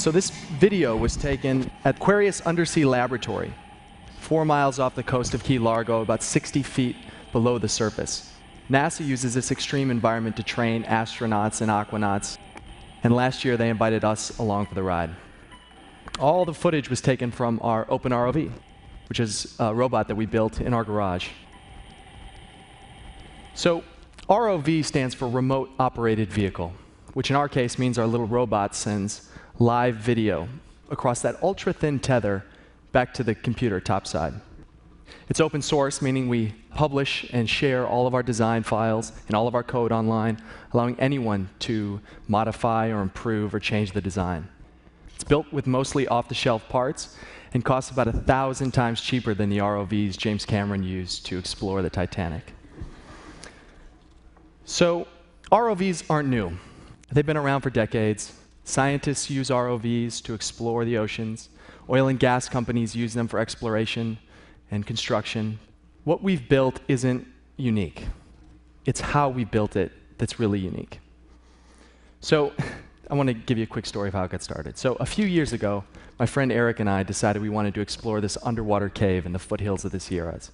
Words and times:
So 0.00 0.10
this 0.10 0.30
video 0.30 0.96
was 0.96 1.14
taken 1.14 1.70
at 1.84 1.96
Aquarius 1.96 2.40
Undersea 2.40 2.86
Laboratory, 2.86 3.52
four 4.18 4.46
miles 4.46 4.78
off 4.78 4.94
the 4.94 5.02
coast 5.02 5.34
of 5.34 5.44
Key 5.44 5.58
Largo, 5.58 6.00
about 6.00 6.22
60 6.22 6.62
feet 6.62 6.96
below 7.32 7.58
the 7.58 7.68
surface. 7.68 8.32
NASA 8.70 9.04
uses 9.04 9.34
this 9.34 9.52
extreme 9.52 9.90
environment 9.90 10.36
to 10.36 10.42
train 10.42 10.84
astronauts 10.84 11.60
and 11.60 11.70
aquanauts, 11.70 12.38
and 13.04 13.14
last 13.14 13.44
year 13.44 13.58
they 13.58 13.68
invited 13.68 14.02
us 14.02 14.38
along 14.38 14.64
for 14.64 14.74
the 14.74 14.82
ride. 14.82 15.10
All 16.18 16.46
the 16.46 16.54
footage 16.54 16.88
was 16.88 17.02
taken 17.02 17.30
from 17.30 17.60
our 17.62 17.84
Open 17.90 18.10
ROV, 18.10 18.50
which 19.10 19.20
is 19.20 19.54
a 19.58 19.74
robot 19.74 20.08
that 20.08 20.14
we 20.14 20.24
built 20.24 20.62
in 20.62 20.72
our 20.72 20.82
garage. 20.82 21.28
So 23.52 23.84
ROV 24.30 24.82
stands 24.82 25.14
for 25.14 25.28
Remote 25.28 25.68
Operated 25.78 26.32
Vehicle, 26.32 26.72
which 27.12 27.28
in 27.28 27.36
our 27.36 27.50
case 27.50 27.78
means 27.78 27.98
our 27.98 28.06
little 28.06 28.26
robot 28.26 28.74
sends 28.74 29.29
live 29.60 29.94
video 29.96 30.48
across 30.90 31.20
that 31.20 31.40
ultra 31.42 31.70
thin 31.70 31.98
tether 32.00 32.42
back 32.92 33.12
to 33.12 33.22
the 33.22 33.34
computer 33.34 33.78
topside. 33.78 34.32
It's 35.28 35.38
open 35.38 35.60
source, 35.60 36.00
meaning 36.00 36.28
we 36.28 36.54
publish 36.74 37.28
and 37.30 37.48
share 37.48 37.86
all 37.86 38.06
of 38.06 38.14
our 38.14 38.22
design 38.22 38.62
files 38.62 39.12
and 39.26 39.36
all 39.36 39.46
of 39.46 39.54
our 39.54 39.62
code 39.62 39.92
online, 39.92 40.40
allowing 40.72 40.98
anyone 40.98 41.50
to 41.60 42.00
modify 42.26 42.88
or 42.88 43.02
improve 43.02 43.54
or 43.54 43.60
change 43.60 43.92
the 43.92 44.00
design. 44.00 44.48
It's 45.14 45.24
built 45.24 45.52
with 45.52 45.66
mostly 45.66 46.08
off 46.08 46.28
the 46.28 46.34
shelf 46.34 46.66
parts 46.70 47.16
and 47.52 47.62
costs 47.62 47.90
about 47.90 48.08
a 48.08 48.12
thousand 48.12 48.70
times 48.72 49.02
cheaper 49.02 49.34
than 49.34 49.50
the 49.50 49.58
ROVs 49.58 50.16
James 50.16 50.46
Cameron 50.46 50.82
used 50.82 51.26
to 51.26 51.38
explore 51.38 51.82
the 51.82 51.90
Titanic. 51.90 52.54
So, 54.64 55.06
ROVs 55.52 56.04
aren't 56.08 56.30
new. 56.30 56.56
They've 57.12 57.26
been 57.26 57.36
around 57.36 57.60
for 57.60 57.70
decades. 57.70 58.32
Scientists 58.70 59.28
use 59.28 59.50
ROVs 59.50 60.22
to 60.22 60.32
explore 60.32 60.84
the 60.84 60.96
oceans. 60.96 61.48
Oil 61.88 62.06
and 62.06 62.20
gas 62.20 62.48
companies 62.48 62.94
use 62.94 63.14
them 63.14 63.26
for 63.26 63.40
exploration 63.40 64.16
and 64.70 64.86
construction. 64.86 65.58
What 66.04 66.22
we've 66.22 66.48
built 66.48 66.78
isn't 66.86 67.26
unique. 67.56 68.04
It's 68.84 69.00
how 69.00 69.28
we 69.28 69.44
built 69.44 69.74
it 69.74 69.90
that's 70.18 70.38
really 70.38 70.60
unique. 70.60 71.00
So, 72.20 72.52
I 73.10 73.14
want 73.14 73.26
to 73.26 73.34
give 73.34 73.58
you 73.58 73.64
a 73.64 73.66
quick 73.66 73.86
story 73.86 74.06
of 74.06 74.14
how 74.14 74.22
it 74.22 74.30
got 74.30 74.40
started. 74.40 74.78
So, 74.78 74.94
a 75.00 75.06
few 75.06 75.26
years 75.26 75.52
ago, 75.52 75.82
my 76.20 76.26
friend 76.26 76.52
Eric 76.52 76.78
and 76.78 76.88
I 76.88 77.02
decided 77.02 77.42
we 77.42 77.48
wanted 77.48 77.74
to 77.74 77.80
explore 77.80 78.20
this 78.20 78.38
underwater 78.44 78.88
cave 78.88 79.26
in 79.26 79.32
the 79.32 79.40
foothills 79.40 79.84
of 79.84 79.90
the 79.90 79.98
Sierras 79.98 80.52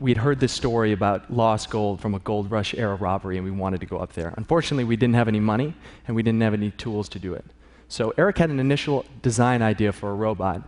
we 0.00 0.10
had 0.10 0.18
heard 0.18 0.40
this 0.40 0.52
story 0.52 0.92
about 0.92 1.32
lost 1.32 1.70
gold 1.70 2.00
from 2.00 2.14
a 2.14 2.18
gold 2.18 2.50
rush 2.50 2.74
era 2.74 2.94
robbery, 2.94 3.36
and 3.36 3.44
we 3.44 3.50
wanted 3.50 3.80
to 3.80 3.86
go 3.86 3.98
up 3.98 4.12
there. 4.12 4.34
Unfortunately, 4.36 4.84
we 4.84 4.96
didn't 4.96 5.14
have 5.14 5.28
any 5.28 5.40
money, 5.40 5.74
and 6.06 6.16
we 6.16 6.22
didn't 6.22 6.40
have 6.40 6.54
any 6.54 6.70
tools 6.72 7.08
to 7.10 7.18
do 7.18 7.34
it. 7.34 7.44
So 7.88 8.12
Eric 8.18 8.38
had 8.38 8.50
an 8.50 8.60
initial 8.60 9.04
design 9.22 9.62
idea 9.62 9.92
for 9.92 10.10
a 10.10 10.14
robot, 10.14 10.62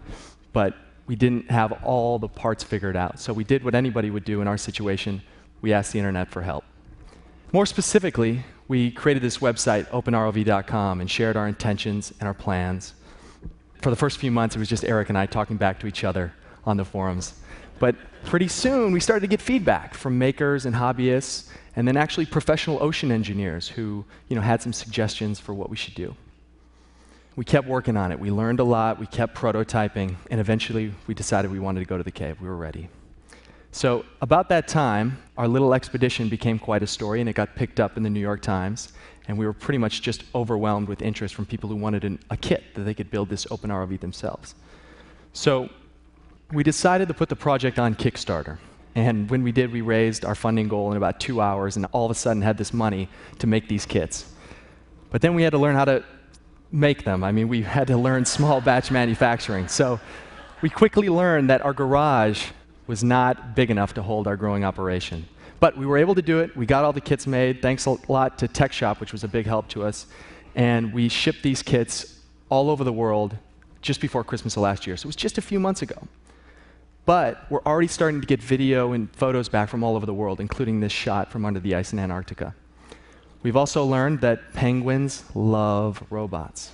but 0.52 0.74
we 1.06 1.16
didn't 1.16 1.50
have 1.50 1.72
all 1.84 2.18
the 2.18 2.28
parts 2.28 2.62
figured 2.64 2.96
out. 2.96 3.18
So 3.20 3.32
we 3.32 3.44
did 3.44 3.64
what 3.64 3.74
anybody 3.74 4.10
would 4.10 4.24
do 4.24 4.40
in 4.40 4.48
our 4.48 4.58
situation. 4.58 5.22
We 5.60 5.72
asked 5.72 5.92
the 5.92 5.98
internet 5.98 6.28
for 6.28 6.42
help. 6.42 6.64
More 7.52 7.66
specifically, 7.66 8.44
we 8.68 8.90
created 8.90 9.22
this 9.22 9.38
website, 9.38 9.86
openrov.com, 9.88 11.00
and 11.00 11.10
shared 11.10 11.36
our 11.36 11.46
intentions 11.46 12.12
and 12.20 12.26
our 12.26 12.34
plans. 12.34 12.94
For 13.82 13.90
the 13.90 13.96
first 13.96 14.18
few 14.18 14.30
months, 14.30 14.56
it 14.56 14.58
was 14.58 14.68
just 14.68 14.84
Eric 14.84 15.08
and 15.08 15.16
I 15.16 15.26
talking 15.26 15.56
back 15.56 15.78
to 15.80 15.86
each 15.86 16.02
other 16.02 16.32
on 16.64 16.76
the 16.76 16.84
forums. 16.84 17.34
But 17.78 17.96
pretty 18.24 18.48
soon, 18.48 18.92
we 18.92 19.00
started 19.00 19.20
to 19.20 19.26
get 19.26 19.40
feedback 19.40 19.94
from 19.94 20.18
makers 20.18 20.66
and 20.66 20.74
hobbyists, 20.74 21.48
and 21.74 21.86
then 21.86 21.96
actually 21.96 22.26
professional 22.26 22.82
ocean 22.82 23.12
engineers 23.12 23.68
who 23.68 24.04
you 24.28 24.36
know, 24.36 24.42
had 24.42 24.62
some 24.62 24.72
suggestions 24.72 25.38
for 25.38 25.52
what 25.54 25.68
we 25.68 25.76
should 25.76 25.94
do. 25.94 26.16
We 27.36 27.44
kept 27.44 27.68
working 27.68 27.98
on 27.98 28.12
it. 28.12 28.18
We 28.18 28.30
learned 28.30 28.60
a 28.60 28.64
lot. 28.64 28.98
We 28.98 29.06
kept 29.06 29.36
prototyping, 29.36 30.16
and 30.30 30.40
eventually, 30.40 30.94
we 31.06 31.12
decided 31.12 31.50
we 31.50 31.58
wanted 31.58 31.80
to 31.80 31.86
go 31.86 31.98
to 31.98 32.02
the 32.02 32.10
cave. 32.10 32.40
We 32.40 32.48
were 32.48 32.56
ready. 32.56 32.88
So, 33.72 34.06
about 34.22 34.48
that 34.48 34.68
time, 34.68 35.18
our 35.36 35.46
little 35.46 35.74
expedition 35.74 36.30
became 36.30 36.58
quite 36.58 36.82
a 36.82 36.86
story, 36.86 37.20
and 37.20 37.28
it 37.28 37.34
got 37.34 37.54
picked 37.54 37.78
up 37.78 37.98
in 37.98 38.02
the 38.02 38.08
New 38.08 38.20
York 38.20 38.40
Times. 38.40 38.94
And 39.28 39.36
we 39.36 39.44
were 39.44 39.52
pretty 39.52 39.76
much 39.76 40.00
just 40.00 40.22
overwhelmed 40.34 40.88
with 40.88 41.02
interest 41.02 41.34
from 41.34 41.44
people 41.44 41.68
who 41.68 41.76
wanted 41.76 42.04
an, 42.04 42.20
a 42.30 42.38
kit 42.38 42.62
that 42.74 42.82
they 42.82 42.94
could 42.94 43.10
build 43.10 43.28
this 43.28 43.46
open 43.50 43.68
ROV 43.68 44.00
themselves. 44.00 44.54
So, 45.34 45.68
we 46.52 46.62
decided 46.62 47.08
to 47.08 47.14
put 47.14 47.28
the 47.28 47.36
project 47.36 47.78
on 47.78 47.94
Kickstarter. 47.94 48.58
And 48.94 49.28
when 49.28 49.42
we 49.42 49.52
did, 49.52 49.72
we 49.72 49.80
raised 49.80 50.24
our 50.24 50.34
funding 50.34 50.68
goal 50.68 50.90
in 50.90 50.96
about 50.96 51.20
two 51.20 51.40
hours 51.40 51.76
and 51.76 51.86
all 51.92 52.06
of 52.06 52.10
a 52.10 52.14
sudden 52.14 52.42
had 52.42 52.56
this 52.56 52.72
money 52.72 53.08
to 53.40 53.46
make 53.46 53.68
these 53.68 53.84
kits. 53.84 54.32
But 55.10 55.20
then 55.20 55.34
we 55.34 55.42
had 55.42 55.50
to 55.50 55.58
learn 55.58 55.74
how 55.74 55.84
to 55.84 56.04
make 56.72 57.04
them. 57.04 57.22
I 57.22 57.32
mean, 57.32 57.48
we 57.48 57.62
had 57.62 57.88
to 57.88 57.96
learn 57.96 58.24
small 58.24 58.60
batch 58.60 58.90
manufacturing. 58.90 59.68
So 59.68 60.00
we 60.62 60.70
quickly 60.70 61.08
learned 61.08 61.50
that 61.50 61.62
our 61.62 61.74
garage 61.74 62.46
was 62.86 63.04
not 63.04 63.54
big 63.54 63.70
enough 63.70 63.94
to 63.94 64.02
hold 64.02 64.26
our 64.26 64.36
growing 64.36 64.64
operation. 64.64 65.26
But 65.58 65.76
we 65.76 65.84
were 65.84 65.98
able 65.98 66.14
to 66.14 66.22
do 66.22 66.38
it. 66.40 66.56
We 66.56 66.64
got 66.64 66.84
all 66.84 66.92
the 66.92 67.00
kits 67.00 67.26
made. 67.26 67.60
Thanks 67.60 67.86
a 67.86 67.96
lot 68.10 68.38
to 68.38 68.48
Tech 68.48 68.72
Shop, 68.72 69.00
which 69.00 69.12
was 69.12 69.24
a 69.24 69.28
big 69.28 69.46
help 69.46 69.68
to 69.68 69.84
us. 69.84 70.06
And 70.54 70.92
we 70.92 71.08
shipped 71.08 71.42
these 71.42 71.62
kits 71.62 72.20
all 72.48 72.70
over 72.70 72.84
the 72.84 72.92
world 72.92 73.36
just 73.82 74.00
before 74.00 74.24
Christmas 74.24 74.56
of 74.56 74.62
last 74.62 74.86
year. 74.86 74.96
So 74.96 75.06
it 75.06 75.08
was 75.08 75.16
just 75.16 75.38
a 75.38 75.42
few 75.42 75.60
months 75.60 75.82
ago. 75.82 75.96
But 77.06 77.46
we're 77.50 77.62
already 77.62 77.86
starting 77.86 78.20
to 78.20 78.26
get 78.26 78.42
video 78.42 78.92
and 78.92 79.08
photos 79.14 79.48
back 79.48 79.68
from 79.68 79.84
all 79.84 79.94
over 79.94 80.04
the 80.04 80.12
world, 80.12 80.40
including 80.40 80.80
this 80.80 80.90
shot 80.90 81.30
from 81.30 81.44
under 81.44 81.60
the 81.60 81.76
ice 81.76 81.92
in 81.92 82.00
Antarctica. 82.00 82.52
We've 83.44 83.56
also 83.56 83.84
learned 83.84 84.20
that 84.22 84.52
penguins 84.54 85.22
love 85.32 86.02
robots. 86.10 86.72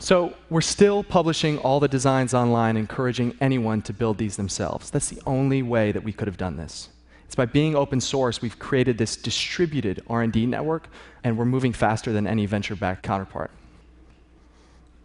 so 0.00 0.34
we're 0.50 0.60
still 0.60 1.04
publishing 1.04 1.58
all 1.58 1.78
the 1.78 1.86
designs 1.86 2.34
online, 2.34 2.76
encouraging 2.76 3.36
anyone 3.40 3.80
to 3.82 3.92
build 3.92 4.18
these 4.18 4.36
themselves. 4.36 4.90
That's 4.90 5.08
the 5.08 5.22
only 5.24 5.62
way 5.62 5.92
that 5.92 6.02
we 6.02 6.12
could 6.12 6.26
have 6.26 6.36
done 6.36 6.56
this. 6.56 6.88
It's 7.26 7.36
by 7.36 7.46
being 7.46 7.76
open 7.76 8.00
source, 8.00 8.42
we've 8.42 8.58
created 8.58 8.98
this 8.98 9.14
distributed 9.14 10.02
R&D 10.08 10.46
network, 10.46 10.88
and 11.22 11.38
we're 11.38 11.44
moving 11.44 11.72
faster 11.72 12.12
than 12.12 12.26
any 12.26 12.46
venture-backed 12.46 13.04
counterpart. 13.04 13.52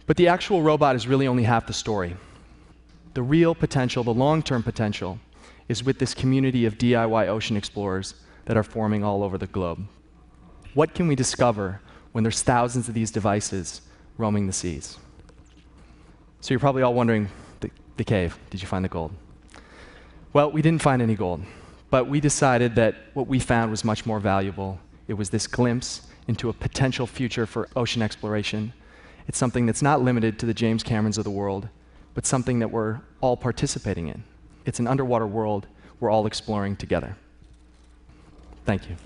But 0.07 0.17
the 0.17 0.27
actual 0.27 0.63
robot 0.63 0.95
is 0.95 1.05
really 1.05 1.27
only 1.27 1.43
half 1.43 1.67
the 1.67 1.73
story 1.73 2.15
the 3.13 3.21
real 3.21 3.53
potential, 3.53 4.03
the 4.03 4.13
long 4.13 4.41
term 4.41 4.63
potential, 4.63 5.19
is 5.69 5.83
with 5.83 5.99
this 5.99 6.13
community 6.13 6.65
of 6.65 6.77
DIY 6.77 7.27
ocean 7.27 7.55
explorers 7.55 8.15
that 8.45 8.57
are 8.57 8.63
forming 8.63 9.03
all 9.03 9.23
over 9.23 9.37
the 9.37 9.47
globe. 9.47 9.85
What 10.73 10.93
can 10.93 11.07
we 11.07 11.15
discover 11.15 11.79
when 12.11 12.23
there's 12.23 12.41
thousands 12.41 12.87
of 12.87 12.93
these 12.93 13.11
devices 13.11 13.81
roaming 14.17 14.47
the 14.47 14.53
seas? 14.53 14.97
So 16.41 16.53
you're 16.53 16.59
probably 16.59 16.81
all 16.81 16.93
wondering 16.93 17.29
the, 17.61 17.69
the 17.97 18.03
cave, 18.03 18.37
did 18.49 18.61
you 18.61 18.67
find 18.67 18.83
the 18.83 18.89
gold? 18.89 19.11
Well, 20.33 20.51
we 20.51 20.61
didn't 20.61 20.81
find 20.81 21.01
any 21.01 21.15
gold, 21.15 21.41
but 21.89 22.07
we 22.07 22.19
decided 22.19 22.75
that 22.75 22.95
what 23.13 23.27
we 23.27 23.39
found 23.39 23.71
was 23.71 23.83
much 23.83 24.05
more 24.05 24.19
valuable. 24.19 24.79
It 25.07 25.13
was 25.13 25.29
this 25.29 25.47
glimpse 25.47 26.07
into 26.27 26.49
a 26.49 26.53
potential 26.53 27.05
future 27.05 27.45
for 27.45 27.69
ocean 27.75 28.01
exploration. 28.01 28.73
It's 29.27 29.37
something 29.37 29.65
that's 29.65 29.81
not 29.81 30.01
limited 30.01 30.39
to 30.39 30.45
the 30.45 30.53
James 30.53 30.83
Camerons 30.83 31.17
of 31.17 31.23
the 31.23 31.31
world 31.31 31.69
but 32.13 32.25
something 32.25 32.59
that 32.59 32.71
we're 32.71 33.01
all 33.21 33.37
participating 33.37 34.07
in. 34.07 34.23
It's 34.65 34.79
an 34.79 34.87
underwater 34.87 35.27
world 35.27 35.67
we're 35.99 36.11
all 36.11 36.25
exploring 36.25 36.75
together. 36.75 37.15
Thank 38.65 38.89
you. 38.89 38.97